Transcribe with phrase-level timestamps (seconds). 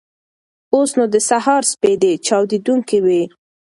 [0.75, 3.23] اوس نو د سهار سپېدې چاودېدونکې وې.